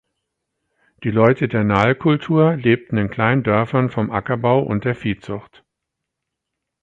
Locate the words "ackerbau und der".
4.09-4.95